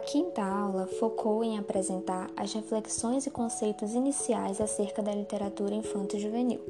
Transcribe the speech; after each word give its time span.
quinta 0.00 0.42
aula 0.42 0.86
focou 0.98 1.44
em 1.44 1.58
apresentar 1.58 2.30
as 2.36 2.52
reflexões 2.52 3.26
e 3.26 3.30
conceitos 3.30 3.94
iniciais 3.94 4.60
acerca 4.60 5.02
da 5.02 5.14
literatura 5.14 5.74
infanto-juvenil. 5.74 6.60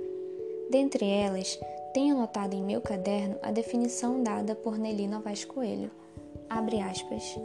Dentre 0.70 1.06
elas, 1.08 1.58
tenho 1.94 2.16
anotado 2.16 2.54
em 2.54 2.62
meu 2.62 2.80
caderno 2.80 3.36
a 3.42 3.50
definição 3.50 4.22
dada 4.22 4.54
por 4.54 4.78
Nelly 4.78 5.06
Novaes 5.06 5.44
Coelho. 5.44 5.90
Abre 6.48 6.80
aspas. 6.80 7.38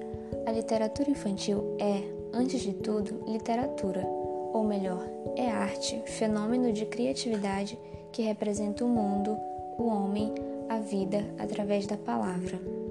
A 0.46 0.52
literatura 0.52 1.10
infantil 1.10 1.78
é, 1.80 2.04
antes 2.34 2.62
de 2.62 2.74
tudo, 2.74 3.24
literatura, 3.32 4.06
ou 4.54 4.64
melhor, 4.64 5.06
é 5.36 5.50
arte, 5.50 6.02
fenômeno 6.06 6.72
de 6.72 6.86
criatividade 6.86 7.78
que 8.12 8.22
representa 8.22 8.84
o 8.84 8.88
mundo, 8.88 9.38
o 9.78 9.88
homem, 9.88 10.34
a 10.70 10.80
vida 10.80 11.26
através 11.38 11.86
da 11.86 11.98
palavra. 11.98 12.85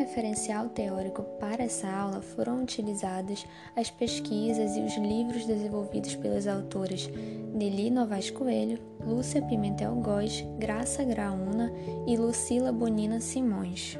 Referencial 0.00 0.70
teórico 0.70 1.22
para 1.38 1.62
essa 1.62 1.86
aula 1.86 2.22
foram 2.22 2.62
utilizadas 2.62 3.44
as 3.76 3.90
pesquisas 3.90 4.74
e 4.74 4.80
os 4.80 4.96
livros 4.96 5.44
desenvolvidos 5.44 6.16
pelas 6.16 6.46
autoras 6.46 7.06
Nelly 7.52 7.90
Novaes 7.90 8.30
Coelho, 8.30 8.78
Lúcia 8.98 9.42
Pimentel 9.42 9.94
Góes, 9.96 10.42
Graça 10.58 11.04
Graúna 11.04 11.70
e 12.06 12.16
Lucila 12.16 12.72
Bonina 12.72 13.20
Simões. 13.20 13.98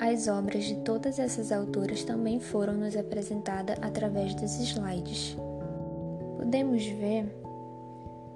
As 0.00 0.26
obras 0.26 0.64
de 0.64 0.76
todas 0.76 1.18
essas 1.18 1.52
autoras 1.52 2.02
também 2.02 2.40
foram 2.40 2.72
nos 2.72 2.96
apresentadas 2.96 3.76
através 3.82 4.34
dos 4.34 4.58
slides. 4.58 5.36
Podemos 6.38 6.82
ver 6.86 7.26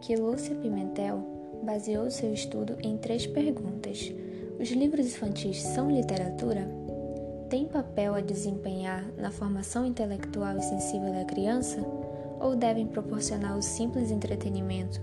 que 0.03 0.17
Lúcia 0.17 0.55
Pimentel 0.55 1.25
baseou 1.63 2.11
seu 2.11 2.35
estudo 2.35 2.77
em 2.83 2.99
três 2.99 3.27
perguntas. 3.27 4.13
Os 4.63 4.71
livros 4.71 5.07
infantis 5.07 5.61
são 5.61 5.91
literatura? 5.91 6.71
Tem 7.51 7.67
papel 7.67 8.15
a 8.15 8.21
desempenhar 8.21 9.05
na 9.17 9.29
formação 9.29 9.85
intelectual 9.85 10.57
e 10.57 10.63
sensível 10.63 11.13
da 11.13 11.25
criança? 11.25 11.85
Ou 12.41 12.55
devem 12.55 12.87
proporcionar 12.87 13.59
o 13.59 13.61
simples 13.61 14.13
entretenimento? 14.13 15.01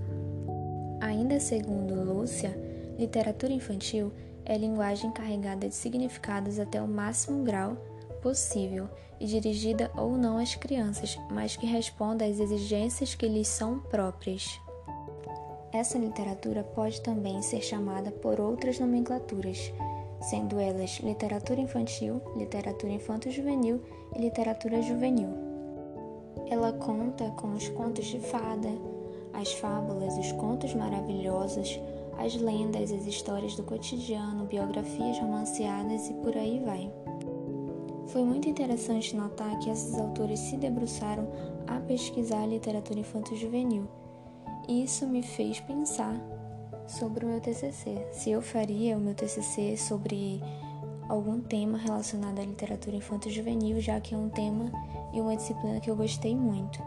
Ainda 1.01 1.41
segundo 1.41 1.93
Lúcia, 1.93 2.57
literatura 2.97 3.51
infantil 3.51 4.13
é 4.45 4.57
linguagem 4.57 5.11
carregada 5.11 5.67
de 5.67 5.75
significados 5.75 6.57
até 6.57 6.81
o 6.81 6.87
máximo 6.87 7.43
grau 7.43 7.75
possível 8.21 8.87
e 9.19 9.25
dirigida 9.25 9.91
ou 9.97 10.17
não 10.17 10.37
às 10.37 10.55
crianças, 10.55 11.19
mas 11.29 11.57
que 11.57 11.65
responda 11.65 12.23
às 12.23 12.39
exigências 12.39 13.13
que 13.13 13.27
lhes 13.27 13.49
são 13.49 13.77
próprias. 13.77 14.57
Essa 15.71 15.99
literatura 15.99 16.63
pode 16.63 16.99
também 17.01 17.41
ser 17.43 17.61
chamada 17.61 18.09
por 18.11 18.39
outras 18.41 18.79
nomenclaturas, 18.79 19.71
sendo 20.19 20.59
elas 20.59 20.99
literatura 20.99 21.61
infantil, 21.61 22.19
literatura 22.35 22.91
infanto-juvenil 22.91 23.79
e 24.15 24.19
literatura 24.19 24.81
juvenil. 24.81 25.29
Ela 26.49 26.73
conta 26.73 27.29
com 27.31 27.53
os 27.53 27.69
contos 27.69 28.07
de 28.07 28.19
fada, 28.19 28.69
as 29.31 29.53
fábulas, 29.53 30.17
os 30.17 30.31
contos 30.31 30.73
maravilhosos, 30.73 31.79
as 32.17 32.35
lendas, 32.35 32.91
as 32.91 33.05
histórias 33.05 33.55
do 33.55 33.61
cotidiano, 33.61 34.45
biografias 34.45 35.19
romanceadas 35.19 36.09
e 36.09 36.13
por 36.15 36.35
aí 36.35 36.59
vai. 36.65 36.91
Foi 38.07 38.23
muito 38.23 38.49
interessante 38.49 39.15
notar 39.15 39.59
que 39.59 39.69
esses 39.69 39.95
autores 39.99 40.39
se 40.39 40.57
debruçaram 40.57 41.27
a 41.67 41.79
pesquisar 41.79 42.41
a 42.41 42.47
literatura 42.47 42.99
infanto-juvenil. 42.99 43.98
Isso 44.69 45.07
me 45.07 45.23
fez 45.23 45.59
pensar 45.59 46.15
sobre 46.87 47.25
o 47.25 47.27
meu 47.27 47.41
TCC. 47.41 48.05
Se 48.11 48.29
eu 48.29 48.39
faria 48.39 48.95
o 48.95 48.99
meu 48.99 49.15
TCC 49.15 49.75
sobre 49.75 50.39
algum 51.09 51.41
tema 51.41 51.75
relacionado 51.75 52.37
à 52.37 52.45
literatura 52.45 52.95
infanto-juvenil, 52.95 53.81
já 53.81 53.99
que 53.99 54.13
é 54.13 54.17
um 54.17 54.29
tema 54.29 54.71
e 55.11 55.19
uma 55.19 55.35
disciplina 55.35 55.79
que 55.79 55.89
eu 55.89 55.95
gostei 55.95 56.35
muito. 56.35 56.83